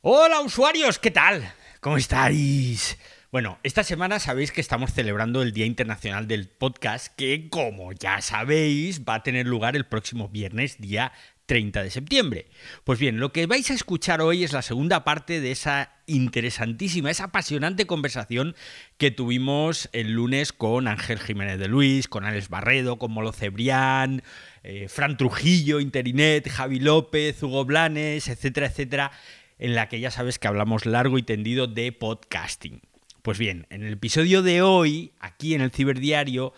[0.00, 1.52] Hola usuarios, ¿qué tal?
[1.80, 2.96] ¿Cómo estáis?
[3.32, 8.20] Bueno, esta semana sabéis que estamos celebrando el Día Internacional del Podcast, que como ya
[8.20, 11.10] sabéis va a tener lugar el próximo viernes, día
[11.46, 12.46] 30 de septiembre.
[12.84, 17.10] Pues bien, lo que vais a escuchar hoy es la segunda parte de esa interesantísima,
[17.10, 18.54] esa apasionante conversación
[18.98, 24.22] que tuvimos el lunes con Ángel Jiménez de Luis, con Alex Barredo, con Molo Cebrián,
[24.62, 29.10] eh, Fran Trujillo, Interinet, Javi López, Hugo Blanes, etcétera, etcétera,
[29.58, 32.82] en la que ya sabes que hablamos largo y tendido de podcasting.
[33.22, 36.52] Pues bien, en el episodio de hoy, aquí en el Ciberdiario,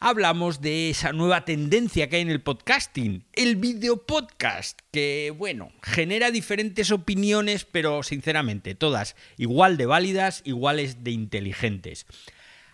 [0.00, 5.72] hablamos de esa nueva tendencia que hay en el podcasting, el video podcast, que bueno,
[5.82, 12.06] genera diferentes opiniones, pero sinceramente todas igual de válidas, iguales de inteligentes.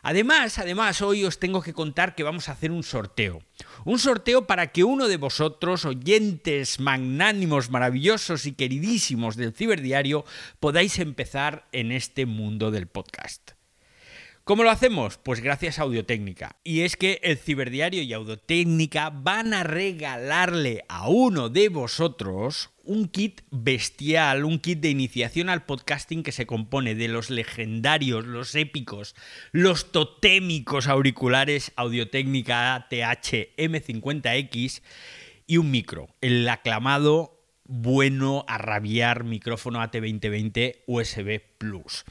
[0.06, 3.40] Además, además, hoy os tengo que contar que vamos a hacer un sorteo.
[3.86, 10.26] Un sorteo para que uno de vosotros, oyentes magnánimos, maravillosos y queridísimos del ciberdiario,
[10.60, 13.52] podáis empezar en este mundo del podcast.
[14.44, 15.16] ¿Cómo lo hacemos?
[15.16, 16.56] Pues gracias a Audiotécnica.
[16.64, 23.08] Y es que el Ciberdiario y Audiotécnica van a regalarle a uno de vosotros un
[23.08, 28.54] kit bestial, un kit de iniciación al podcasting que se compone de los legendarios, los
[28.54, 29.14] épicos,
[29.52, 34.82] los totémicos auriculares Audiotécnica TH M50X
[35.46, 42.04] y un micro, el aclamado bueno a rabiar micrófono AT2020 USB Plus.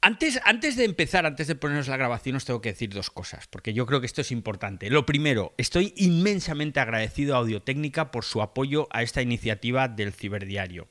[0.00, 3.48] Antes, antes, de empezar, antes de ponernos la grabación, os tengo que decir dos cosas,
[3.48, 4.90] porque yo creo que esto es importante.
[4.90, 10.88] Lo primero, estoy inmensamente agradecido a Audiotécnica por su apoyo a esta iniciativa del Ciberdiario.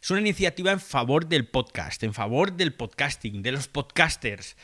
[0.00, 4.56] Es una iniciativa en favor del podcast, en favor del podcasting, de los podcasters.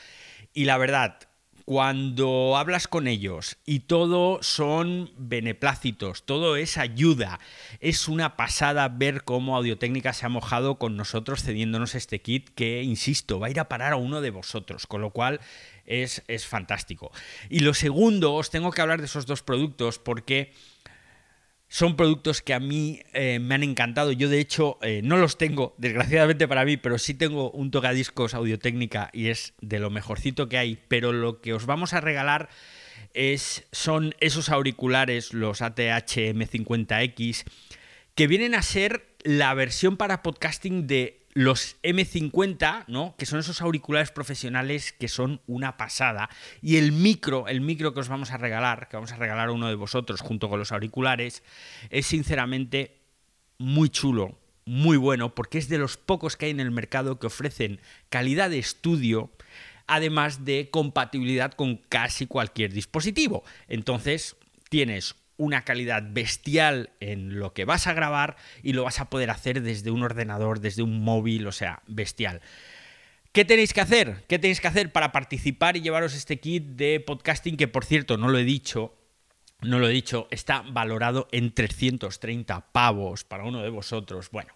[0.54, 1.18] Y la verdad,
[1.64, 7.40] cuando hablas con ellos y todo son beneplácitos, todo es ayuda,
[7.80, 12.82] es una pasada ver cómo Audiotécnica se ha mojado con nosotros cediéndonos este kit que,
[12.82, 15.40] insisto, va a ir a parar a uno de vosotros, con lo cual
[15.86, 17.10] es, es fantástico.
[17.48, 20.52] Y lo segundo, os tengo que hablar de esos dos productos porque
[21.74, 24.12] son productos que a mí eh, me han encantado.
[24.12, 28.32] Yo, de hecho, eh, no los tengo, desgraciadamente para mí, pero sí tengo un tocadiscos
[28.32, 30.78] Audio-Técnica y es de lo mejorcito que hay.
[30.86, 32.48] Pero lo que os vamos a regalar
[33.12, 37.42] es, son esos auriculares, los ATH M50X,
[38.14, 43.14] que vienen a ser la versión para podcasting de los M50, ¿no?
[43.18, 46.30] Que son esos auriculares profesionales que son una pasada.
[46.62, 49.52] Y el micro, el micro que os vamos a regalar, que vamos a regalar a
[49.52, 51.42] uno de vosotros junto con los auriculares,
[51.90, 53.00] es sinceramente
[53.58, 57.26] muy chulo, muy bueno, porque es de los pocos que hay en el mercado que
[57.26, 59.30] ofrecen calidad de estudio,
[59.88, 63.44] además de compatibilidad con casi cualquier dispositivo.
[63.68, 64.36] Entonces,
[64.70, 69.30] tienes una calidad bestial en lo que vas a grabar y lo vas a poder
[69.30, 72.40] hacer desde un ordenador, desde un móvil, o sea, bestial.
[73.32, 74.24] ¿Qué tenéis que hacer?
[74.28, 78.16] ¿Qué tenéis que hacer para participar y llevaros este kit de podcasting que, por cierto,
[78.16, 78.94] no lo he dicho,
[79.60, 84.30] no lo he dicho, está valorado en 330 pavos para uno de vosotros.
[84.30, 84.54] Bueno,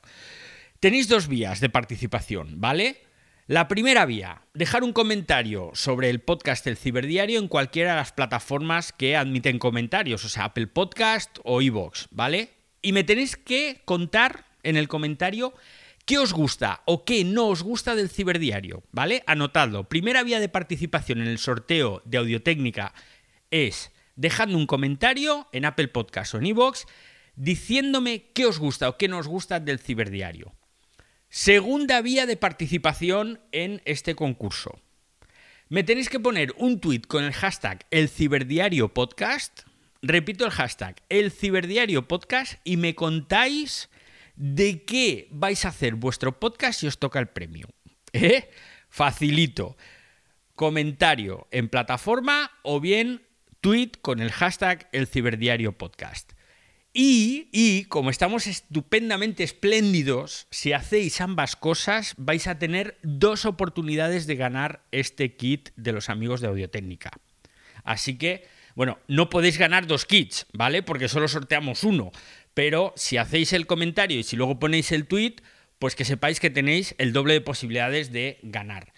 [0.78, 3.07] tenéis dos vías de participación, ¿vale?
[3.48, 8.12] La primera vía, dejar un comentario sobre el podcast El Ciberdiario en cualquiera de las
[8.12, 12.50] plataformas que admiten comentarios, o sea, Apple Podcast o iVoox, ¿vale?
[12.82, 15.54] Y me tenéis que contar en el comentario
[16.04, 19.24] qué os gusta o qué no os gusta del Ciberdiario, ¿vale?
[19.26, 19.88] Anotadlo.
[19.88, 22.92] Primera vía de participación en el sorteo de Audiotécnica
[23.50, 26.84] es dejando un comentario en Apple Podcast o en iVoox
[27.34, 30.57] diciéndome qué os gusta o qué no os gusta del Ciberdiario.
[31.30, 34.80] Segunda vía de participación en este concurso.
[35.68, 39.60] Me tenéis que poner un tweet con el hashtag El Ciberdiario Podcast.
[40.00, 43.90] Repito el hashtag El Ciberdiario Podcast y me contáis
[44.36, 47.68] de qué vais a hacer vuestro podcast si os toca el premio.
[48.14, 48.48] ¿Eh?
[48.88, 49.76] Facilito.
[50.54, 53.22] Comentario en plataforma o bien
[53.60, 56.32] tweet con el hashtag El Ciberdiario Podcast.
[56.92, 64.36] Y, como estamos estupendamente espléndidos, si hacéis ambas cosas, vais a tener dos oportunidades de
[64.36, 67.10] ganar este kit de los amigos de Audiotécnica.
[67.84, 70.82] Así que, bueno, no podéis ganar dos kits, ¿vale?
[70.82, 72.10] Porque solo sorteamos uno.
[72.54, 75.36] Pero si hacéis el comentario y si luego ponéis el tweet,
[75.78, 78.92] pues que sepáis que tenéis el doble de posibilidades de ganar.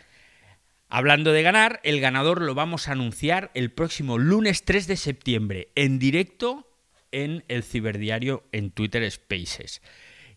[0.88, 5.68] Hablando de ganar, el ganador lo vamos a anunciar el próximo lunes 3 de septiembre
[5.74, 6.69] en directo
[7.12, 9.82] en el ciberdiario en Twitter Spaces.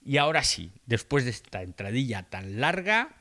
[0.06, 3.16] Y ahora sí, después de esta entradilla tan larga,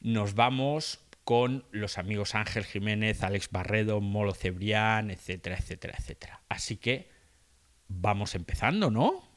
[0.00, 6.42] nos vamos con los amigos Ángel Jiménez, Alex Barredo, Molo Cebrián, etcétera, etcétera, etcétera.
[6.48, 7.10] Así que
[7.88, 9.28] vamos empezando, ¿no?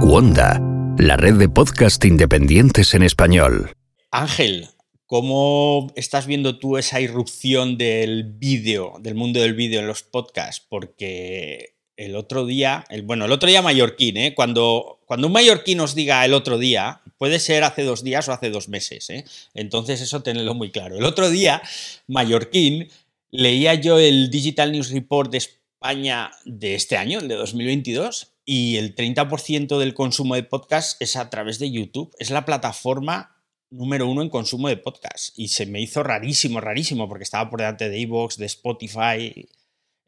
[0.00, 0.60] Wanda,
[0.98, 3.72] la red de podcast independientes en español.
[4.10, 4.68] Ángel,
[5.06, 10.64] ¿cómo estás viendo tú esa irrupción del vídeo, del mundo del vídeo en los podcasts?
[10.68, 14.34] Porque el otro día, bueno, el otro día mallorquín, ¿eh?
[14.34, 18.32] cuando, cuando un mallorquín os diga el otro día, puede ser hace dos días o
[18.32, 19.24] hace dos meses, ¿eh?
[19.54, 20.96] entonces eso tenedlo muy claro.
[20.96, 21.62] El otro día,
[22.06, 22.88] mallorquín,
[23.30, 28.76] leía yo el Digital News Report de España de este año, el de 2022, y
[28.76, 32.14] el 30% del consumo de podcast es a través de YouTube.
[32.18, 33.35] Es la plataforma
[33.70, 35.38] número uno en consumo de podcast.
[35.38, 39.48] Y se me hizo rarísimo, rarísimo, porque estaba por delante de Evox, de Spotify.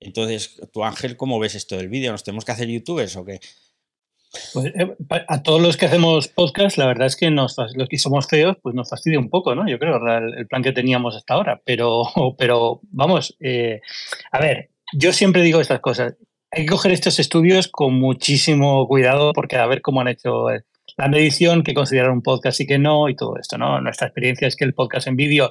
[0.00, 2.12] Entonces, tú Ángel, ¿cómo ves esto del vídeo?
[2.12, 3.40] ¿Nos tenemos que hacer youtubers o qué?
[4.52, 4.96] Pues, eh,
[5.28, 8.56] a todos los que hacemos podcast, la verdad es que nos, los que somos feos,
[8.62, 9.68] pues nos fastidia un poco, ¿no?
[9.68, 11.62] Yo creo, el, plan que teníamos hasta ahora.
[11.64, 12.04] Pero,
[12.38, 13.80] pero vamos, eh,
[14.30, 16.14] a ver, yo siempre digo estas cosas
[16.50, 20.64] hay que coger estos estudios con muchísimo cuidado porque a ver cómo han hecho eh,
[20.96, 23.80] la medición, que considerar un podcast y que no, y todo esto, ¿no?
[23.80, 25.50] Nuestra experiencia es que el podcast en vídeo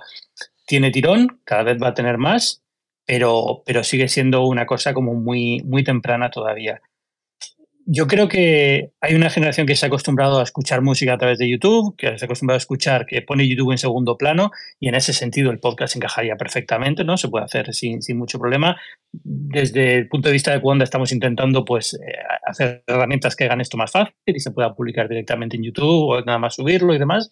[0.66, 2.64] tiene tirón, cada vez va a tener más,
[3.06, 6.82] pero, pero sigue siendo una cosa como muy, muy temprana todavía
[7.90, 11.38] yo creo que hay una generación que se ha acostumbrado a escuchar música a través
[11.38, 14.90] de YouTube, que se ha acostumbrado a escuchar, que pone YouTube en segundo plano, y
[14.90, 17.16] en ese sentido el podcast encajaría perfectamente, ¿no?
[17.16, 18.76] Se puede hacer sin, sin mucho problema.
[19.14, 21.98] Desde el punto de vista de cuando estamos intentando pues, eh,
[22.46, 26.22] hacer herramientas que hagan esto más fácil y se pueda publicar directamente en YouTube o
[26.26, 27.30] nada más subirlo y demás,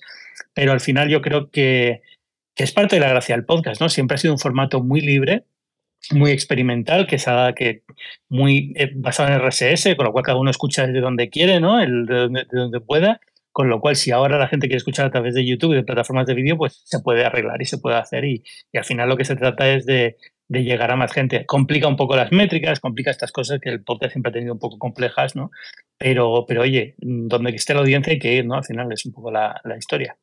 [0.53, 2.01] pero al final yo creo que,
[2.55, 3.89] que es parte de la gracia del podcast, ¿no?
[3.89, 5.43] Siempre ha sido un formato muy libre,
[6.11, 7.83] muy experimental, que, sea, que
[8.29, 11.79] muy eh, basado en RSS, con lo cual cada uno escucha desde donde quiere, ¿no?
[11.79, 13.19] El, de, donde, pueda.
[13.51, 15.83] Con lo cual, si ahora la gente quiere escuchar a través de YouTube y de
[15.83, 18.25] plataformas de vídeo, pues se puede arreglar y se puede hacer.
[18.25, 20.17] Y, y al final lo que se trata es de,
[20.49, 21.45] de, llegar a más gente.
[21.45, 24.59] Complica un poco las métricas, complica estas cosas que el podcast siempre ha tenido un
[24.59, 25.51] poco complejas, ¿no?
[25.97, 28.55] Pero, pero oye, donde esté la audiencia hay que ir, ¿no?
[28.55, 30.17] Al final es un poco la, la historia.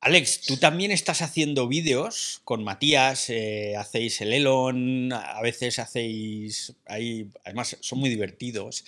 [0.00, 6.74] Alex, tú también estás haciendo vídeos con Matías, eh, hacéis el Elon, a veces hacéis,
[6.86, 8.84] ahí, además son muy divertidos.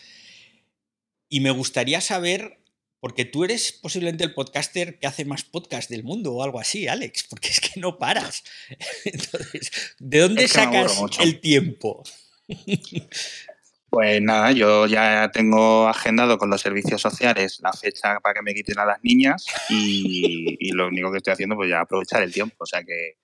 [1.29, 2.61] Y me gustaría saber,
[3.01, 6.87] porque tú eres posiblemente el podcaster que hace más podcast del mundo o algo así,
[6.87, 8.45] Alex, porque es que no paras.
[9.05, 12.05] Entonces, ¿de dónde sacas el tiempo?
[13.91, 18.55] Pues nada, yo ya tengo agendado con los servicios sociales la fecha para que me
[18.55, 22.55] quiten a las niñas y, lo único que estoy haciendo pues ya aprovechar el tiempo.
[22.61, 23.17] O sea que...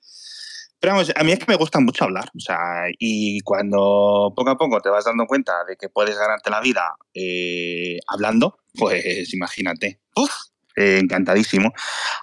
[0.81, 2.29] Pero vamos, a mí es que me gusta mucho hablar.
[2.37, 6.51] O sea, y cuando poco a poco te vas dando cuenta de que puedes ganarte
[6.51, 10.01] la vida eh, hablando, pues imagínate.
[10.17, 10.33] Uf,
[10.77, 11.73] eh, encantadísimo.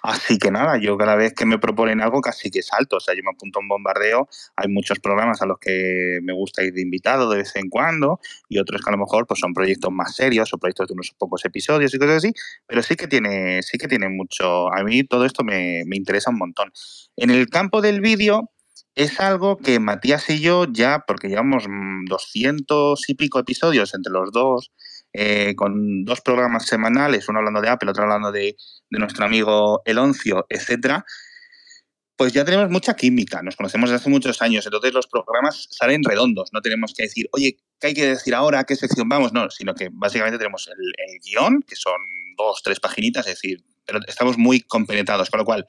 [0.02, 3.14] Así que nada, yo cada vez que me proponen algo casi que salto, o sea,
[3.14, 6.72] yo me apunto a un bombardeo, hay muchos programas a los que me gusta ir
[6.72, 9.90] de invitado de vez en cuando y otros que a lo mejor pues son proyectos
[9.92, 12.32] más serios o proyectos de unos pocos episodios y cosas así,
[12.66, 16.30] pero sí que tiene, sí que tiene mucho, a mí todo esto me, me interesa
[16.30, 16.72] un montón.
[17.16, 18.50] En el campo del vídeo,
[18.94, 21.64] es algo que Matías y yo ya, porque llevamos
[22.08, 24.70] 200 y pico episodios entre los dos,
[25.14, 28.56] eh, con dos programas semanales, uno hablando de Apple, otro hablando de,
[28.90, 31.04] nuestro amigo Eloncio, etcétera,
[32.16, 36.02] pues ya tenemos mucha química, nos conocemos desde hace muchos años, entonces los programas salen
[36.04, 38.60] redondos, no tenemos que decir, oye, ¿qué hay que decir ahora?
[38.60, 39.32] ¿A qué sección vamos?
[39.32, 41.94] No, sino que básicamente tenemos el, el guion, que son
[42.36, 45.64] dos, tres paginitas, es decir, pero estamos muy compenetrados, con lo cual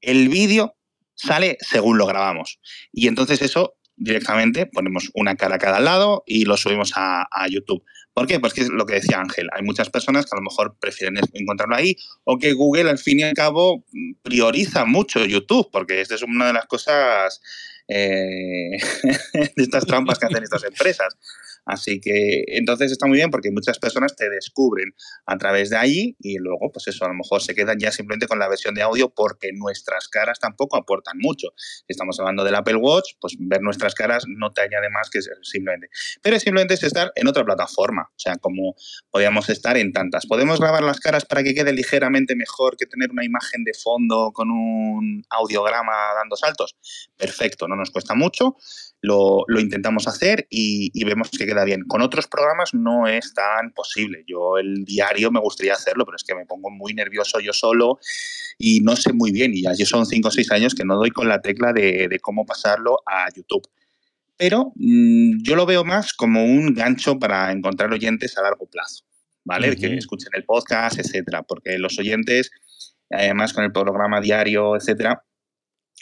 [0.00, 0.76] el vídeo
[1.14, 2.58] sale según lo grabamos.
[2.90, 7.84] Y entonces eso directamente ponemos una cara a cada lado y lo subimos a, YouTube.
[8.14, 8.38] ¿Por qué?
[8.40, 9.48] Pues que es lo que decía Ángel.
[9.52, 13.20] Hay muchas personas que a lo mejor prefieren encontrarlo ahí o que Google al fin
[13.20, 13.84] y al cabo
[14.22, 17.40] prioriza mucho YouTube, porque esta es una de las cosas
[17.88, 18.76] eh,
[19.32, 21.16] de estas trampas que hacen estas empresas.
[21.64, 24.94] Así que entonces está muy bien porque muchas personas te descubren
[25.26, 28.26] a través de allí y luego, pues eso, a lo mejor se quedan ya simplemente
[28.26, 31.48] con la versión de audio porque nuestras caras tampoco aportan mucho.
[31.56, 35.20] Si estamos hablando del Apple Watch, pues ver nuestras caras no te añade más que
[35.42, 35.88] simplemente.
[36.20, 38.74] Pero simplemente es estar en otra plataforma, o sea, como
[39.10, 40.26] podíamos estar en tantas.
[40.26, 44.32] ¿Podemos grabar las caras para que quede ligeramente mejor que tener una imagen de fondo
[44.32, 46.76] con un audiograma dando saltos?
[47.16, 48.56] Perfecto, no nos cuesta mucho
[49.02, 51.82] lo, intentamos hacer y, vemos que queda bien.
[51.82, 54.24] Con otros programas no es tan posible.
[54.26, 57.98] Yo el diario me gustaría hacerlo, pero es que me pongo muy nervioso yo solo
[58.58, 59.52] y no sé muy bien.
[59.54, 62.46] Y ya son cinco o seis años que no doy con la tecla de, cómo
[62.46, 63.68] pasarlo a YouTube.
[64.36, 69.04] Pero mm, yo lo veo más como un gancho para encontrar oyentes a largo plazo,
[69.44, 69.74] ¿vale?
[69.76, 71.42] Que escuchen el podcast, etcétera.
[71.42, 72.52] Porque los oyentes,
[73.10, 75.24] además con el programa diario, etcétera,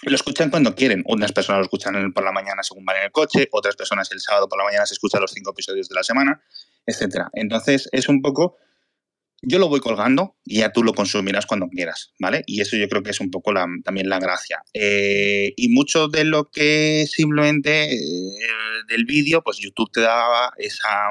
[0.03, 1.03] lo escuchan cuando quieren.
[1.07, 4.21] Unas personas lo escuchan por la mañana según van en el coche, otras personas el
[4.21, 6.43] sábado por la mañana se escuchan los cinco episodios de la semana.
[6.87, 7.31] etcétera.
[7.35, 8.57] Entonces, es un poco
[9.43, 12.43] yo lo voy colgando y ya tú lo consumirás cuando quieras, ¿vale?
[12.47, 13.53] Y eso yo creo que es un poco
[13.85, 14.63] también la gracia.
[14.75, 17.99] Eh, y mucho de lo que simplemente eh,
[18.89, 21.09] del vídeo, pues YouTube te daba esa,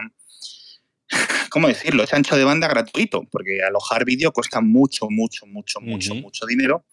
[1.50, 2.04] ¿cómo decirlo?
[2.04, 6.86] Es ancho de banda gratuito, porque alojar vídeo cuesta mucho, mucho, mucho, mucho, mucho dinero.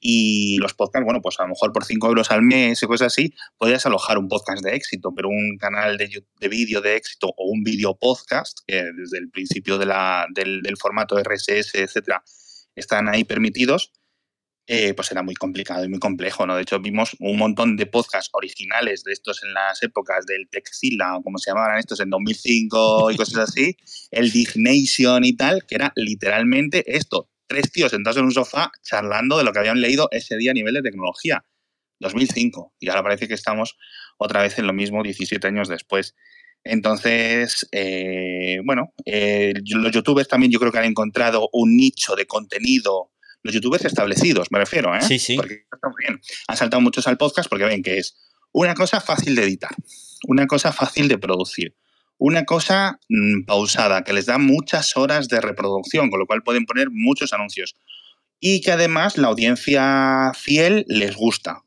[0.00, 3.08] Y los podcasts, bueno, pues a lo mejor por 5 euros al mes y cosas
[3.08, 7.28] así, podrías alojar un podcast de éxito, pero un canal de, de vídeo de éxito
[7.36, 12.22] o un vídeo podcast, que desde el principio de la, del, del formato RSS, etcétera,
[12.74, 13.92] están ahí permitidos,
[14.66, 16.54] eh, pues era muy complicado y muy complejo, ¿no?
[16.54, 21.16] De hecho, vimos un montón de podcasts originales de estos en las épocas del Texila,
[21.16, 23.76] o como se llamaban estos, en 2005 y cosas así,
[24.10, 29.36] el Dignation y tal, que era literalmente esto, tres tíos sentados en un sofá charlando
[29.36, 31.44] de lo que habían leído ese día a nivel de tecnología.
[32.02, 32.74] 2005.
[32.80, 33.76] Y ahora parece que estamos
[34.18, 36.14] otra vez en lo mismo 17 años después.
[36.64, 42.26] Entonces, eh, bueno, eh, los youtubers también yo creo que han encontrado un nicho de
[42.26, 43.11] contenido
[43.42, 45.02] los youtubers establecidos, me refiero, ¿eh?
[45.02, 45.36] Sí, sí.
[45.36, 45.66] Porque
[45.98, 46.20] bien.
[46.48, 48.16] Han saltado muchos al podcast porque ven que es
[48.52, 49.74] una cosa fácil de editar,
[50.28, 51.74] una cosa fácil de producir,
[52.18, 56.66] una cosa mm, pausada, que les da muchas horas de reproducción, con lo cual pueden
[56.66, 57.74] poner muchos anuncios.
[58.38, 61.62] Y que además la audiencia fiel les gusta,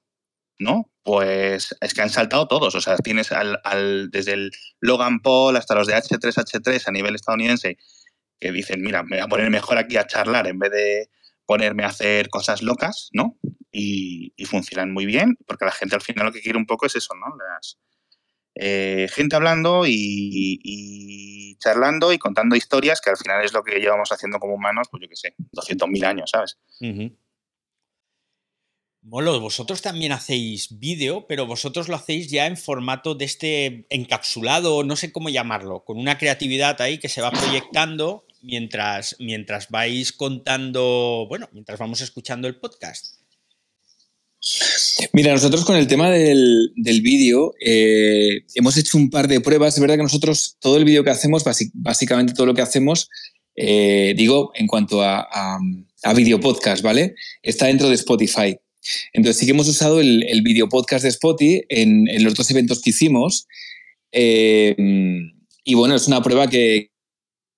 [0.60, 0.91] ¿no?
[1.03, 2.75] Pues es que han saltado todos.
[2.75, 7.77] O sea, tienes al, desde el Logan Paul hasta los de H3H3 a nivel estadounidense
[8.39, 11.10] que dicen, mira, me voy a poner mejor aquí a charlar en vez de
[11.46, 13.38] ponerme a hacer cosas locas, ¿no?
[13.72, 16.96] Y, funcionan muy bien, porque la gente al final lo que quiere un poco es
[16.96, 17.36] eso, ¿no?
[17.36, 17.78] Las,
[18.56, 24.12] eh, gente hablando y, charlando y contando historias, que al final es lo que llevamos
[24.12, 26.58] haciendo como humanos, pues yo qué sé, 200.000 años, ¿sabes?
[29.08, 34.84] Molo, vosotros también hacéis vídeo, pero vosotros lo hacéis ya en formato de este encapsulado,
[34.84, 40.12] no sé cómo llamarlo, con una creatividad ahí que se va proyectando mientras, mientras vais
[40.12, 43.16] contando, bueno, mientras vamos escuchando el podcast?
[45.12, 49.74] Mira, nosotros con el tema del, vídeo eh, hemos hecho un par de pruebas.
[49.74, 53.10] Es verdad que nosotros todo el vídeo que hacemos, básicamente todo lo que hacemos,
[53.56, 55.28] eh, digo, en cuanto a,
[56.04, 57.16] a, video podcast, ¿vale?
[57.42, 58.58] Está dentro de Spotify.
[59.14, 62.82] Entonces sí que hemos usado el, el video podcast de Spotify en, los dos eventos
[62.82, 63.48] que hicimos.
[64.12, 64.75] Eh,
[65.64, 66.92] y bueno, es una prueba que,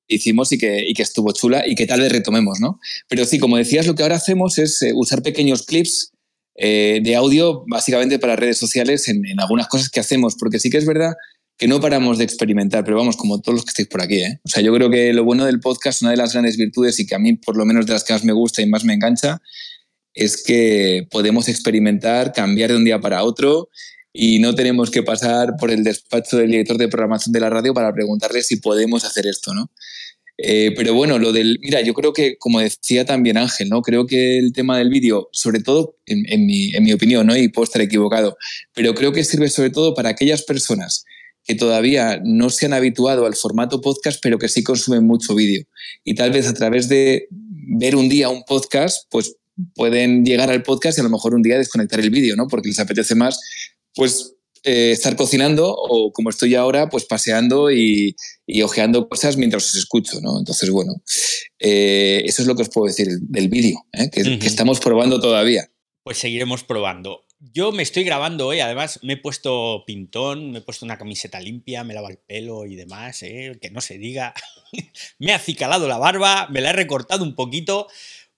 [0.07, 2.79] hicimos y que, y que, estuvo chula y que tal vez retomemos, ¿no?
[3.07, 6.11] Pero sí, como decías, lo que ahora hacemos es eh, usar pequeños clips
[6.55, 10.77] eh, de audio básicamente para redes sociales en, algunas cosas que hacemos, porque sí que
[10.77, 11.13] es verdad
[11.57, 14.39] que no paramos de experimentar, pero vamos, como todos los que estáis por aquí, ¿eh?
[14.43, 17.07] O sea, yo creo que lo bueno del podcast, una de las grandes virtudes y
[17.07, 18.93] que a mí por lo menos de las que más me gusta y más me
[18.93, 19.41] engancha,
[20.13, 23.69] es que podemos experimentar, cambiar de un día para otro
[24.19, 27.75] y no tenemos que pasar por el despacho del director de programación de la radio
[27.75, 29.69] para preguntarle si podemos hacer esto, ¿no?
[30.39, 33.83] Eh, pero bueno, lo del, mira, yo creo que, como decía también Ángel, ¿no?
[33.83, 37.37] Creo que el tema del vídeo, sobre todo, en, mi, en mi opinión, ¿no?
[37.37, 38.37] Y puedo estar equivocado,
[38.73, 41.05] pero creo que sirve sobre todo para aquellas personas
[41.43, 45.63] que todavía no se han habituado al formato podcast, pero que sí consumen mucho vídeo.
[46.03, 49.35] Y tal vez a través de ver un día un podcast, pues
[49.75, 52.47] pueden llegar al podcast y a lo mejor un día desconectar el vídeo, ¿no?
[52.47, 53.39] Porque les apetece más,
[53.97, 59.65] pues eh, estar cocinando o como estoy ahora, pues paseando y, y, ojeando cosas mientras
[59.65, 60.37] os escucho, ¿no?
[60.39, 60.95] Entonces, bueno,
[61.59, 64.09] eh, eso es lo que os puedo decir del vídeo, ¿eh?
[64.09, 65.71] que, estamos probando todavía.
[66.03, 67.23] Pues seguiremos probando.
[67.39, 71.39] Yo me estoy grabando hoy, además me he puesto pintón, me he puesto una camiseta
[71.39, 74.33] limpia, me lavo el pelo y demás, que no se diga.
[75.19, 77.87] me he acicalado la barba, me la he recortado un poquito,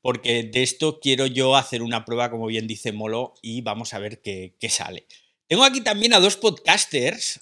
[0.02, 4.00] porque de esto quiero yo hacer una prueba, como bien dice Molo, y vamos a
[4.00, 5.08] ver qué, qué sale.
[5.50, 7.40] Tengo aquí también a dos podcasters,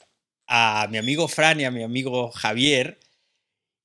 [0.48, 3.02] a mi amigo Fran y a mi amigo Javier.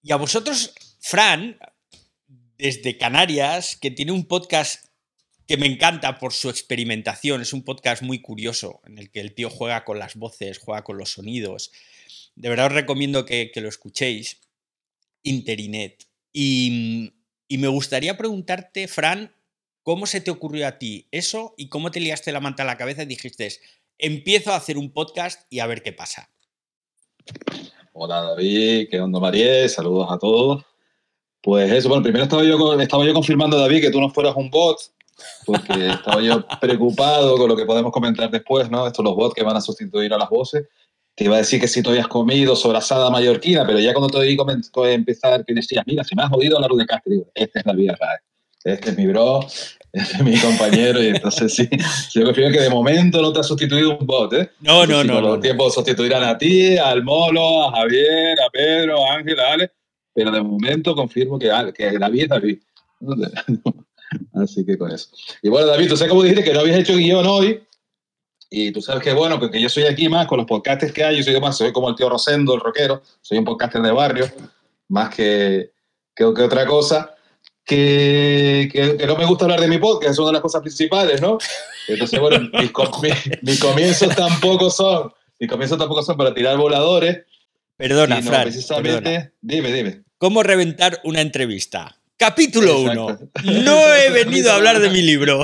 [0.01, 1.59] Y a vosotros, Fran,
[2.57, 4.85] desde Canarias, que tiene un podcast
[5.49, 7.43] que me encanta por su experimentación.
[7.43, 10.85] Es un podcast muy curioso en el que el tío juega con las voces, juega
[10.85, 11.73] con los sonidos.
[12.37, 14.39] De verdad os recomiendo que, lo escuchéis.
[15.25, 16.07] Interinet.
[16.33, 17.13] Y,
[17.49, 19.35] y me gustaría preguntarte, Fran,
[19.83, 22.79] ¿cómo se te ocurrió a ti eso y cómo te liaste la manta a la
[22.79, 23.49] cabeza y dijiste,
[24.03, 26.29] empiezo a hacer un podcast y a ver qué pasa.
[27.93, 29.69] Hola David, ¿qué onda María?
[29.69, 30.65] Saludos a todos.
[31.41, 34.51] Pues eso, bueno, primero estaba yo, estaba yo confirmando, David, que tú no fueras un
[34.51, 34.79] bot,
[35.47, 38.87] porque estaba yo preocupado con lo que podemos comentar después, ¿no?
[38.87, 40.67] Estos los bots que van a sustituir a las voces.
[41.15, 44.19] Te iba a decir que si tú habías comido sobrasada mallorquina, pero ya cuando te
[44.19, 47.73] oí empezar que decías, mira, si me has oído hablar de Castro, esta es la
[47.75, 48.19] vida real.
[48.65, 49.47] Este es mi bro,
[49.95, 51.69] es mi compañero y entonces sí,
[52.15, 54.51] yo confío que de momento no te ha sustituido un bot, ¿eh?
[54.61, 55.15] No, no, no.
[55.15, 55.41] Con no, los no.
[55.41, 59.71] tiempos sustituirán a ti, al Molo, a Javier, a Pedro, a Ángel, a Ale,
[60.15, 62.59] pero de momento confirmo que, que David es David.
[64.35, 65.09] Así que con eso.
[65.43, 67.63] Y bueno, David, tú sabes cómo dijiste que no habías hecho guion hoy,
[68.49, 71.19] y tú sabes que bueno, porque yo soy aquí más con los podcasts que hay,
[71.19, 74.27] yo soy más, soy como el tío Rosendo, el rockero, soy un podcaster de barrio,
[74.89, 75.73] más que,
[76.15, 77.12] que, que otra cosa.
[77.65, 80.63] Que, que, que no me gusta hablar de mi podcast, es una de las cosas
[80.63, 81.39] principales, ¿no?
[81.89, 83.11] Entonces, bueno, mis, com- mi-
[83.43, 87.19] mis comienzos tampoco son, mis comienzos tampoco son para tirar voladores.
[87.77, 88.43] Perdona, sino Fran.
[88.43, 89.33] precisamente, perdona.
[89.41, 90.03] dime, dime.
[90.19, 91.97] ¿Cómo reventar una entrevista?
[92.17, 93.19] Capítulo Exacto.
[93.45, 93.63] 1.
[93.65, 95.43] No he venido a hablar de mi libro.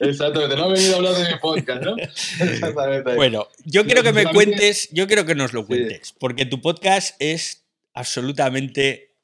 [0.00, 1.96] Exactamente, no he venido a hablar de mi podcast, ¿no?
[2.40, 3.14] Exactamente.
[3.14, 5.66] Bueno, yo quiero que me cuentes, yo quiero que nos lo Sí.
[5.66, 9.14] cuentes, porque tu podcast es absolutamente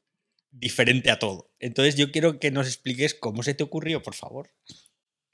[0.51, 1.49] diferente a todo.
[1.65, 4.51] Entonces yo quiero que nos expliques cómo se te ocurrió, por favor.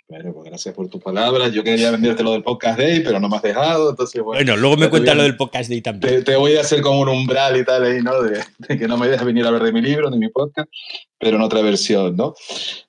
[0.08, 1.50] Bueno, pues gracias por tus palabras.
[1.52, 4.38] Yo quería venderte lo del podcast day, pero no me has dejado, entonces bueno.
[4.38, 6.14] Bueno, luego me cuentas lo del podcast ahí también.
[6.14, 8.22] Te, te voy a hacer como un umbral y tal ahí, ¿no?
[8.22, 10.70] De, de que no me dejes venir a hablar de mi libro, de mi podcast,
[11.18, 12.34] pero en otra versión, ¿no?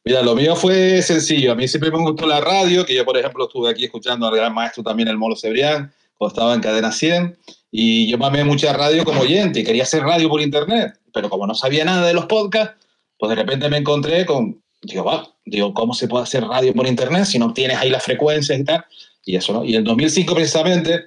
[0.06, 1.54] Mira, lo mío fue sencillo.
[1.54, 4.36] A mí siempre me gustó la radio, que yo, por ejemplo, estuve aquí escuchando al
[4.36, 7.36] gran maestro también, el Molo Cebrián, cuando estaba en Cadena 100,
[7.72, 11.48] y yo mamé mucha radio como oyente y quería hacer radio por internet, pero como
[11.48, 12.81] no sabía nada de los podcasts,
[13.22, 16.88] pues de repente me encontré con, digo, va, digo, ¿cómo se puede hacer radio por
[16.88, 18.84] internet si no tienes ahí las frecuencias y tal?
[19.24, 19.64] Y eso, ¿no?
[19.64, 21.04] Y en 2005 precisamente,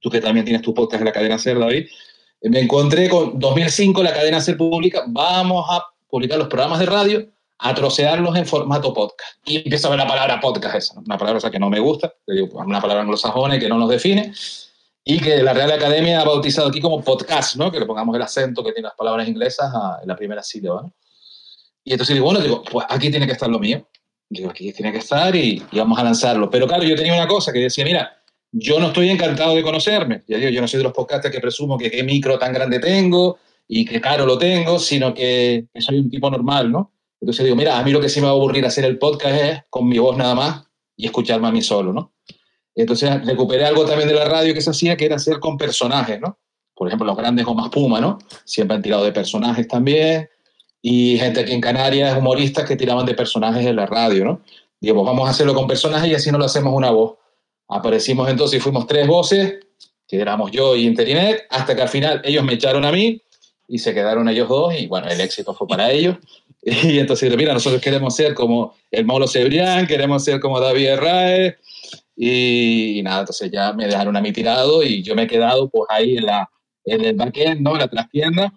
[0.00, 1.86] tú que también tienes tu podcast en la cadena SER, David,
[2.40, 6.86] eh, me encontré con 2005 la cadena SER publica, vamos a publicar los programas de
[6.86, 7.24] radio,
[7.58, 9.38] a trocearlos en formato podcast.
[9.44, 12.12] Y empiezo a ver la palabra podcast esa, una palabra esa que no me gusta,
[12.26, 14.32] digo, una palabra anglosajona que no nos define,
[15.04, 17.70] y que la Real Academia ha bautizado aquí como podcast, ¿no?
[17.70, 20.82] que le pongamos el acento que tiene las palabras inglesas a- la primera sílaba.
[20.82, 20.92] ¿no?
[21.88, 23.88] Y entonces digo, bueno, digo, pues aquí tiene que estar lo mío.
[24.28, 26.50] Digo, aquí tiene que estar y, y vamos a lanzarlo.
[26.50, 28.12] Pero claro, yo tenía una cosa que decía, mira,
[28.52, 30.22] yo no estoy encantado de conocerme.
[30.28, 32.78] Ya digo, yo no soy de los podcasters que presumo que qué micro tan grande
[32.78, 36.92] tengo y qué caro lo tengo, sino que, soy un tipo normal, ¿no?
[37.22, 39.34] Entonces digo, mira, a mí lo que sí me va a aburrir hacer el podcast
[39.34, 42.12] es con mi voz nada más y escucharme a mí solo, ¿no?
[42.74, 46.20] Entonces recuperé algo también de la radio que se hacía, que era hacer con personajes,
[46.20, 46.38] ¿no?
[46.74, 48.18] Por ejemplo, los grandes gomas Puma, ¿no?
[48.44, 50.28] Siempre han tirado de personajes también.
[50.90, 54.40] Y gente aquí en Canarias, humoristas que tiraban de personajes en la radio, ¿no?
[54.80, 57.18] Digo, pues vamos a hacerlo con personajes y así no lo hacemos una voz.
[57.68, 59.58] Aparecimos entonces y fuimos tres voces,
[60.06, 63.20] que éramos yo y Interinet, hasta que al final ellos me echaron a mí
[63.68, 66.16] y se quedaron ellos dos y bueno, el éxito fue para ellos.
[66.62, 71.56] Y entonces, mira, nosotros queremos ser como el Maulo Cebrián, queremos ser como David Herraez
[72.16, 75.68] y, y nada, entonces ya me dejaron a mí tirado y yo me he quedado
[75.68, 76.50] pues ahí en, la,
[76.86, 77.72] en el backend, ¿no?
[77.72, 78.52] En la trastienda,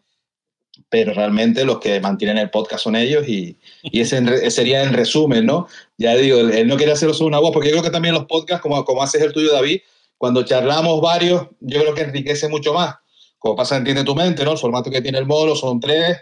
[0.91, 4.91] pero realmente los que mantienen el podcast son ellos y, y ese en sería en
[4.91, 5.67] resumen, ¿no?
[5.97, 8.25] Ya digo, él, no quería hacerlo solo una voz, porque yo creo que también los
[8.25, 9.79] podcasts, como, como haces el tuyo, David,
[10.17, 12.95] cuando charlamos varios, yo creo que enriquece mucho más.
[13.39, 14.51] Como pasa en Entiende tu mente, ¿no?
[14.51, 16.17] El formato que tiene el Molo son tres,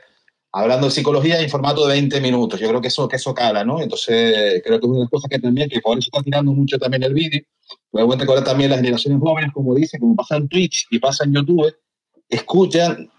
[0.51, 2.60] hablando de psicología en formato de 20 minutos.
[2.60, 3.82] Yo creo que eso, que eso cala, ¿no?
[3.82, 6.53] Entonces, creo que es una de las cosas que también, que por eso está tirando
[6.53, 7.41] mucho también el vídeo.
[7.91, 11.23] Me cuenta que también las generaciones jóvenes, como dice, como pasa en Twitch y pasa
[11.23, 11.75] en YouTube,
[12.29, 13.10] escuchan,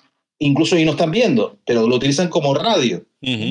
[0.41, 3.05] incluso y no están viendo, pero lo utilizan como radio.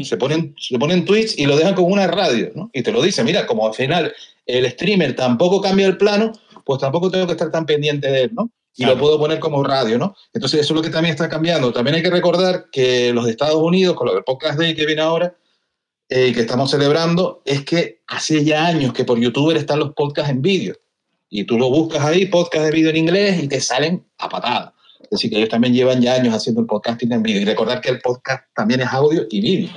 [0.04, 2.69] Se ponen, se ponen tweets y lo dejan como una radio, ¿no?
[2.73, 4.12] Y te lo dice, mira, como al final
[4.47, 6.34] el streamer tampoco cambia el plano,
[6.65, 8.49] pues tampoco tengo que estar tan pendiente de él, ¿no?
[8.75, 8.95] Y Claro.
[8.95, 10.15] lo puedo poner como radio, ¿no?
[10.34, 11.71] Entonces eso es lo que también está cambiando.
[11.71, 14.86] También hay que recordar que los de Estados Unidos, con lo del Podcast Day que
[14.88, 15.36] viene ahora,
[16.10, 19.93] eh, y que estamos celebrando, es que hace ya años que por YouTube están los
[19.93, 20.75] podcasts en vídeo.
[21.30, 24.73] Y tú lo buscas ahí, podcast de vídeo en inglés, y te salen a patada.
[24.99, 27.41] Es decir, que ellos también llevan ya años haciendo el podcasting en vídeo.
[27.41, 29.69] Y recordar que el podcast también es audio y vídeo.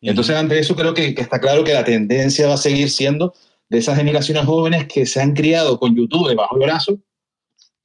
[0.00, 3.34] Entonces, ante eso creo que, que está claro que la tendencia va a seguir siendo
[3.68, 6.98] de esas generaciones jóvenes que se han criado con YouTube bajo el brazo,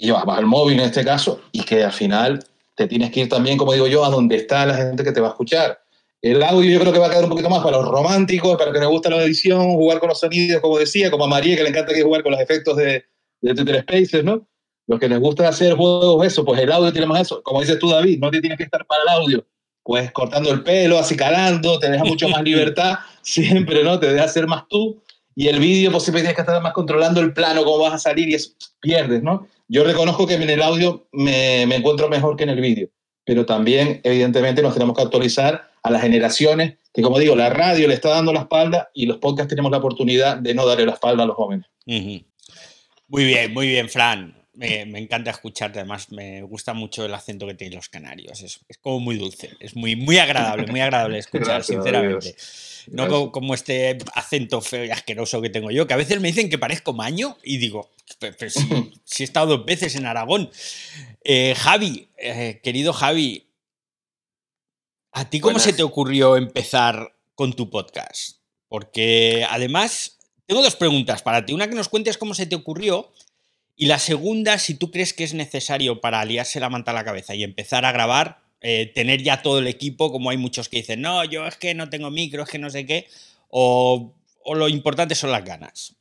[0.02, 2.44] y bajo el móvil en este caso, y que al final
[2.76, 5.22] te tienes que ir también, como digo yo, a donde está la gente que te
[5.22, 5.80] va a escuchar.
[6.22, 8.66] El audio yo creo que va a quedar un poquito más para los románticos, para
[8.66, 11.56] los que les gusta la edición, jugar con los sonidos, como decía, como a María
[11.56, 13.06] que le encanta que jugar con los efectos de,
[13.42, 14.48] de Twitter Spaces, ¿no?
[14.88, 17.42] Los que les gusta hacer juegos, eso, pues el audio tiene más eso.
[17.44, 19.46] Como dices tú, David, no te tienes que estar para el audio,
[19.84, 24.00] pues cortando el pelo, acicalando, te deja mucho más libertad, siempre, ¿no?
[24.00, 25.02] Te deja ser más tú.
[25.36, 28.00] Y el vídeo, pues siempre tienes que estar más controlando el plano, cómo vas a
[28.00, 29.48] salir y eso pierdes, ¿no?
[29.68, 32.90] Yo reconozco que en el audio me, me encuentro mejor que en el vídeo,
[33.24, 37.88] pero también, evidentemente, nos tenemos que actualizar a las generaciones que, como digo, la radio
[37.88, 40.94] le está dando la espalda y los podcasts tenemos la oportunidad de no darle la
[40.94, 41.66] espalda a los jóvenes.
[41.86, 42.24] Ujú.
[43.08, 44.41] Muy bien, muy bien, Fran.
[44.54, 45.80] Me, encanta escucharte.
[45.80, 48.42] Además, me gusta mucho el acento que tienen los canarios.
[48.42, 49.52] Es, como muy dulce.
[49.60, 52.36] Es muy, muy agradable, muy agradable escuchar, sinceramente.
[52.88, 56.50] No como, este acento feo y asqueroso que tengo yo, que a veces me dicen
[56.50, 57.92] que parezco maño y digo,
[59.06, 60.50] si, he estado dos veces en Aragón.
[61.24, 63.48] Eh, Javi, eh, querido Javi,
[65.14, 68.38] ¿a ti cómo se te ocurrió empezar con tu podcast?
[68.68, 71.54] Porque además, tengo dos preguntas para ti.
[71.54, 73.12] Una que nos cuentes cómo se te ocurrió
[73.82, 77.04] y la segunda, si tú crees que es necesario para aliarse la manta a la
[77.04, 80.78] cabeza y empezar a grabar, eh, tener ya todo el equipo, como hay muchos que
[80.78, 83.08] dicen, no, yo es que no tengo micro, es que no sé qué,
[83.50, 84.14] o,
[84.54, 85.96] lo importante son las ganas.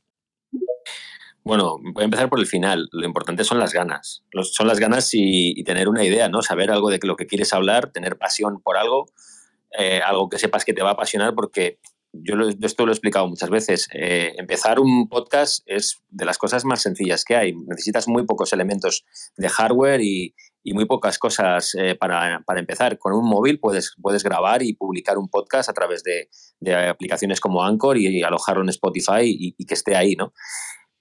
[1.43, 2.87] Bueno, voy a empezar por el final.
[2.91, 4.21] Lo importante son las ganas.
[4.43, 6.43] son las ganas y, tener una idea, ¿no?
[6.43, 9.09] Saber algo de lo que quieres hablar, tener pasión por algo,
[9.75, 11.79] eh, algo que sepas que te va a apasionar, porque
[12.13, 13.87] yo esto lo he explicado muchas veces.
[13.93, 17.53] Eh, empezar un podcast es de las cosas más sencillas que hay.
[17.53, 19.05] Necesitas muy pocos elementos
[19.37, 20.35] de hardware y,
[20.73, 22.97] muy pocas cosas eh, para, empezar.
[22.99, 26.29] Con un móvil puedes, puedes grabar y publicar un podcast a través de,
[26.75, 30.33] aplicaciones como Anchor y, alojarlo en Spotify y, que esté ahí, ¿no?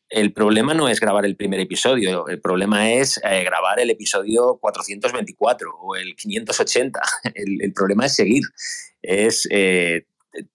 [0.09, 4.59] El problema no es grabar el primer episodio, el problema es eh, grabar el episodio
[4.61, 7.01] 424 o el 580.
[7.35, 8.43] El, el problema es seguir,
[9.03, 9.47] es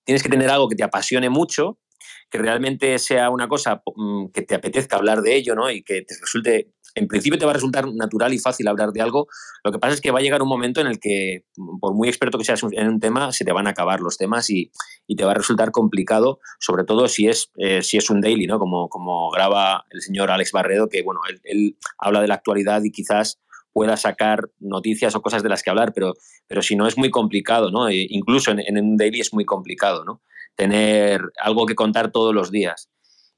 [0.03, 1.79] tienes que tener algo que te apasione mucho,
[2.29, 5.69] que realmente sea una cosa mm, que te apetezca hablar de ello, ¿no?
[5.69, 9.01] Y que te resulte, en principio te va a resultar natural y fácil hablar de
[9.01, 9.27] algo.
[9.63, 11.93] Lo que pasa es que va a llegar un momento en el que, mm, por
[11.93, 14.71] muy experto que seas en un tema, se te van a acabar los temas y,
[15.15, 18.59] te va a resultar complicado, sobre todo si es, eh, si es un daily, ¿no?
[18.59, 22.91] Como, como graba el señor Alex Barredo, que, bueno, él habla de la actualidad y
[22.91, 23.39] quizás
[23.75, 26.13] pueda sacar noticias o cosas de las que hablar, pero,
[26.47, 27.89] pero si no es muy complicado, ¿no?
[27.89, 30.21] E incluso en, un daily es muy complicado, ¿no?
[30.55, 32.89] Tener algo que contar todos los días.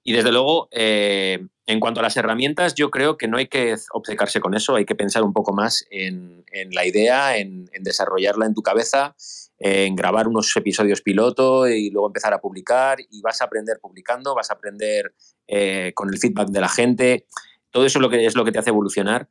[0.03, 3.77] Y desde luego, eh, en cuanto a las herramientas, yo creo que no hay que
[3.93, 8.53] obcecarse con eso, hay que pensar un poco más en, la idea, en, desarrollarla en
[8.53, 9.15] tu cabeza,
[9.57, 14.35] en grabar unos episodios piloto y luego empezar a publicar y vas a aprender publicando,
[14.35, 15.15] vas a aprender
[15.47, 17.25] eh, con el feedback de la gente.
[17.71, 19.27] Todo eso es lo que, es lo que te hace evolucionar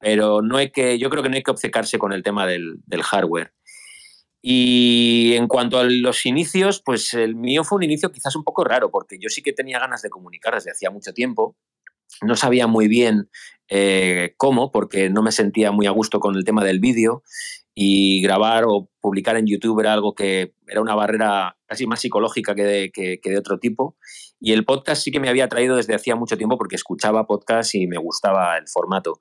[0.00, 2.80] pero no hay que, yo creo que no hay que obcecarse con el tema del,
[3.02, 3.52] hardware.
[4.42, 8.64] Y en cuanto a los inicios, pues el mío fue un inicio quizás un poco
[8.64, 11.56] raro, porque yo sí que tenía ganas de comunicar desde hacía mucho tiempo.
[12.22, 13.28] No sabía muy bien
[13.68, 17.22] eh, cómo, porque no me sentía muy a gusto con el tema del vídeo
[17.74, 22.54] y grabar o publicar en YouTube era algo que era una barrera casi más psicológica
[22.54, 23.96] que de, que de otro tipo.
[24.40, 27.74] Y el podcast sí que me había traído desde hacía mucho tiempo porque escuchaba podcast
[27.74, 29.20] y me gustaba el formato.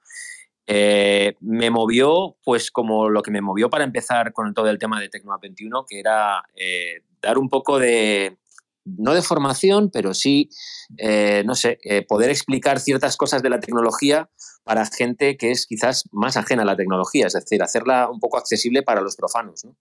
[0.72, 5.02] Eh, me movió, pues como lo que me movió para empezar con todo el tema
[5.02, 8.38] de Tecnoa 21, que era eh, dar un poco de,
[8.86, 10.48] no de formación, pero sí,
[10.98, 14.30] eh, no sé, poder explicar ciertas cosas de la tecnología
[14.64, 18.38] para gente que es quizás más ajena a la tecnología, es decir, hacerla un poco
[18.38, 19.66] accesible para los profanos.
[19.66, 19.76] ¿no?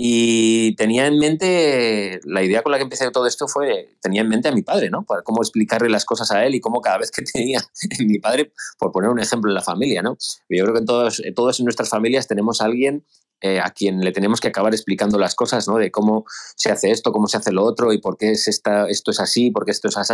[0.00, 4.28] Y tenía en mente, la idea con la que empecé todo esto fue, tenía en
[4.28, 5.04] mente a mi padre, ¿no?
[5.04, 7.60] Para cómo explicarle las cosas a él y cómo cada vez que tenía
[7.98, 10.16] mi padre, por poner un ejemplo en la familia, ¿no?
[10.48, 13.04] Yo creo que en todos, todos en nuestras familias tenemos a alguien
[13.40, 15.78] eh, a quien le tenemos que acabar explicando las cosas, ¿no?
[15.78, 18.88] De cómo se hace esto, cómo se hace lo otro y por qué es esta,
[18.88, 20.12] esto es así, por qué esto es así.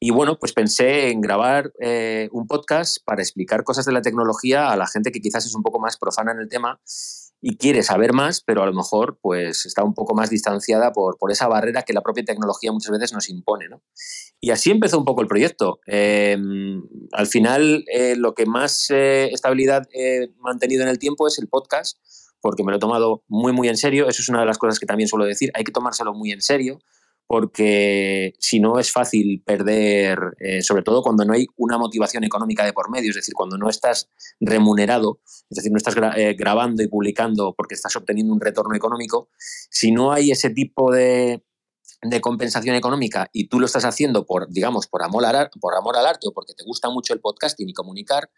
[0.00, 4.70] Y bueno, pues pensé en grabar eh, un podcast para explicar cosas de la tecnología
[4.70, 6.80] a la gente que quizás es un poco más profana en el tema
[7.40, 11.18] y quiere saber más, pero a lo mejor pues está un poco más distanciada por,
[11.18, 13.68] por esa barrera que la propia tecnología muchas veces nos impone.
[13.68, 13.82] ¿no?
[14.40, 15.78] Y así empezó un poco el proyecto.
[15.86, 21.38] Em, al final, eh, lo que más eh, estabilidad he mantenido en el tiempo es
[21.38, 21.98] el podcast,
[22.40, 24.08] porque me lo he tomado muy, muy en serio.
[24.08, 25.50] Eso es una de las cosas que también suelo decir.
[25.54, 26.80] Hay que tomárselo muy en serio
[27.28, 32.64] porque si no es fácil perder, eh, sobre todo cuando no hay una motivación económica
[32.64, 34.08] de por medio, es decir, cuando no estás
[34.40, 39.28] remunerado, es decir, no estás eh, grabando y publicando porque estás obteniendo un retorno económico,
[39.70, 41.44] si no hay ese tipo de,
[42.22, 46.06] compensación económica y tú lo estás haciendo por, digamos, por amor al, por amor al
[46.06, 48.30] arte o porque te gusta mucho el podcasting y comunicar,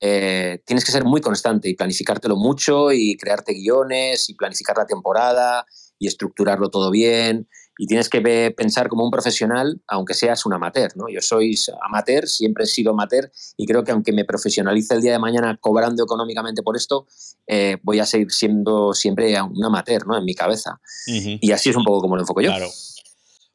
[0.00, 4.86] eh, tienes que ser muy constante y planificártelo mucho y crearte guiones y planificar la
[4.86, 5.66] temporada
[5.98, 7.48] y estructurarlo todo bien
[7.78, 8.20] y tienes que
[8.56, 11.08] pensar como un profesional, aunque seas un amateur, ¿no?
[11.08, 15.12] Yo soy amateur, siempre he sido amateur y creo que aunque me profesionalice el día
[15.12, 17.06] de mañana cobrando económicamente por esto,
[17.46, 20.18] eh, voy a seguir siendo siempre un amateur, ¿no?
[20.18, 20.80] En mi cabeza.
[21.06, 22.50] Y así es un poco como lo enfoco yo.
[22.50, 22.68] Claro.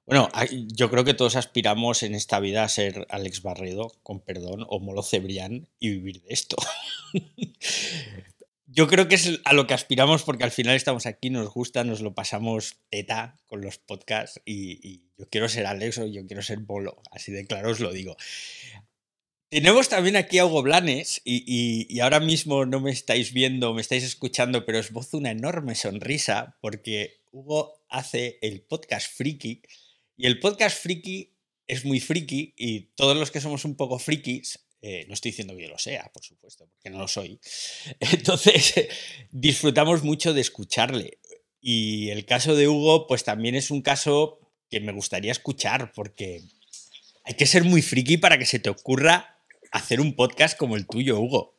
[0.05, 0.29] Bueno,
[0.67, 4.79] yo creo que todos aspiramos en esta vida a ser Alex Barredo, con perdón, o
[4.81, 6.57] Molo Cebrián y vivir de esto.
[8.73, 11.83] yo creo que es a lo que aspiramos porque al final estamos aquí, nos gusta,
[11.83, 16.41] nos lo pasamos teta con los podcasts y, yo quiero ser Alex o yo quiero
[16.41, 18.17] ser Bolo, así de claro os lo digo.
[19.49, 24.03] Tenemos también aquí a Hugo Blanes y, ahora mismo no me estáis viendo, me estáis
[24.03, 29.61] escuchando, pero os voz una enorme sonrisa porque Hugo hace el podcast friki
[30.17, 31.35] y el podcast friki
[31.67, 35.55] es muy friki y todos los que somos un poco frikis, eh, no estoy diciendo
[35.55, 37.39] que yo lo sea, por supuesto, porque no lo soy,
[38.01, 38.89] entonces
[39.31, 41.19] disfrutamos mucho de escucharle.
[41.61, 46.41] Y el caso de Hugo, pues también es un caso que me gustaría escuchar porque
[47.23, 49.39] hay que ser muy friki para que se te ocurra
[49.71, 51.55] hacer un podcast como el tuyo, Hugo.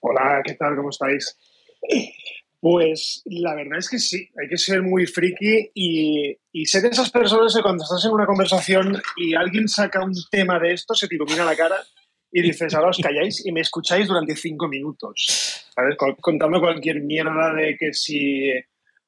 [0.00, 0.74] Hola, ¿qué tal?
[0.74, 1.38] ¿Cómo estáis?
[2.60, 6.90] Pues la verdad es que sí, hay que ser muy friki y, y ser de
[6.90, 10.94] esas personas que cuando estás en una conversación y alguien saca un tema de esto,
[10.94, 11.84] se te ilumina la cara
[12.32, 15.66] y dices, ahora os calláis y me escucháis durante cinco minutos.
[15.74, 15.96] ¿Sabes?
[16.20, 18.50] Contando cualquier mierda de que si...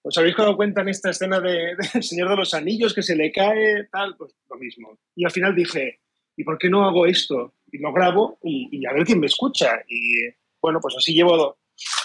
[0.06, 3.16] ¿Os habéis dado cuenta en esta escena de, de Señor de los Anillos que se
[3.16, 4.14] le cae tal?
[4.18, 4.98] Pues lo mismo.
[5.16, 6.00] Y al final dije,
[6.36, 7.54] ¿y por qué no hago esto?
[7.74, 9.82] y lo grabo y, a ver quién me escucha.
[9.88, 10.28] Y
[10.62, 11.58] bueno, pues así llevo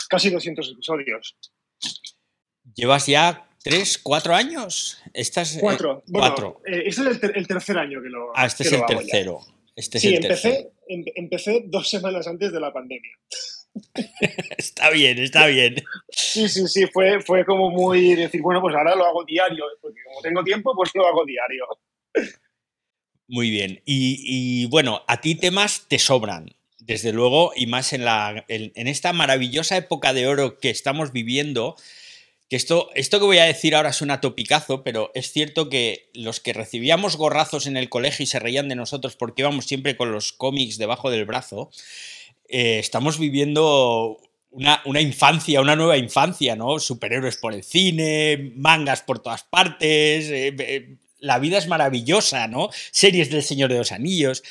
[0.09, 1.37] casi 200 episodios.
[2.73, 4.99] ¿Llevas ya tres, cuatro años?
[5.13, 6.03] Estás, eh, cuatro.
[6.11, 6.61] cuatro.
[6.65, 9.41] Eh, este es el, tercer año que lo Ah, este es el tercero.
[9.79, 13.17] Este sí, empecé, em, empecé dos semanas antes de la pandemia.
[14.57, 15.75] está bien, está bien.
[16.09, 20.01] Sí, sí, sí, fue, fue como muy decir, bueno, pues ahora lo hago diario, porque
[20.05, 21.65] como tengo tiempo, pues lo hago diario.
[23.29, 23.81] Muy bien.
[23.85, 29.13] Y, bueno, a ti temas te sobran, desde luego, y más en, la, en, esta
[29.13, 31.77] maravillosa época de oro que estamos viviendo.
[32.49, 36.09] Que esto, esto que voy a decir ahora es un topicazo, pero es cierto que
[36.13, 39.95] los que recibíamos gorrazos en el colegio y se reían de nosotros porque íbamos siempre
[39.95, 41.69] con los cómics debajo del brazo,
[42.47, 44.19] eh, estamos viviendo
[44.51, 46.79] una, infancia, una nueva infancia, ¿no?
[46.79, 52.69] Superhéroes por el cine, mangas por todas partes, eh, eh, la vida es maravillosa, ¿no?
[52.91, 54.43] Series del Señor de los Anillos.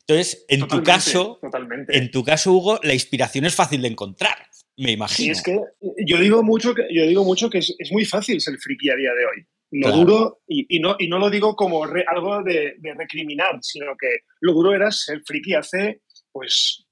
[0.00, 1.40] Entonces, en tu caso,
[1.88, 4.49] en tu caso, Hugo, la inspiración es fácil de encontrar,
[4.80, 5.24] me imagino.
[5.24, 5.58] Sí, es que
[6.06, 9.12] yo digo mucho que, yo digo mucho que es, muy fácil ser friki a día
[9.12, 9.46] de hoy.
[9.72, 14.52] Lo duro, y, no, y no lo digo como algo de, recriminar, sino que lo
[14.52, 16.00] duro era ser friki hace,
[16.32, 16.84] pues,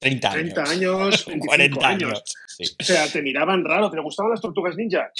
[0.00, 0.54] 30 años.
[0.54, 2.22] 30 años, 40 años.
[2.78, 5.10] O sea, te miraban raro, ¿te gustaban las tortugas ninja?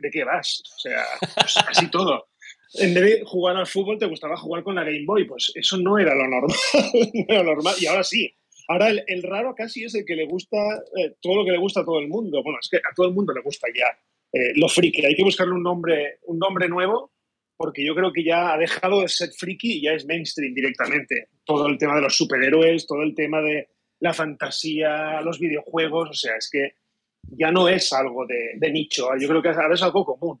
[0.00, 0.62] ¿De qué vas?
[0.76, 1.02] O sea,
[1.34, 2.28] pues, así todo
[2.74, 5.24] en vez de jugar al fútbol te gustaba jugar con la Game Boy.
[5.26, 6.56] Pues eso no era lo normal.
[7.44, 7.74] normal.
[7.78, 8.34] Y ahora sí.
[8.68, 10.56] Ahora el, raro casi es el que le gusta
[10.96, 12.42] eh, todo lo que le gusta a todo el mundo.
[12.42, 13.86] Bueno, es que a todo el mundo le gusta ya
[14.32, 15.04] eh, lo friki.
[15.04, 17.12] Hay que buscarle un nombre, un nombre nuevo
[17.56, 21.28] porque yo creo que ya ha dejado de ser friki y ya es mainstream directamente.
[21.44, 23.68] Todo el tema de los superhéroes, todo el tema de
[24.00, 26.74] la fantasía, los videojuegos, o sea, es que
[27.38, 29.08] ya no es algo de, de nicho.
[29.20, 30.40] Yo creo que ahora es algo común.